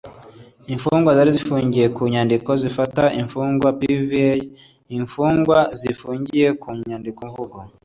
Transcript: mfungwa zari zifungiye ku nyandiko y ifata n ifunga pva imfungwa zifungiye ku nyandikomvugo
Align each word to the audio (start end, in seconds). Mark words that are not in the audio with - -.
mfungwa 0.75 1.09
zari 1.17 1.31
zifungiye 1.37 1.87
ku 1.95 2.01
nyandiko 2.13 2.49
y 2.61 2.65
ifata 2.69 3.03
n 3.09 3.13
ifunga 3.23 3.69
pva 3.79 4.31
imfungwa 4.97 5.59
zifungiye 5.79 6.47
ku 6.61 6.69
nyandikomvugo 6.89 7.57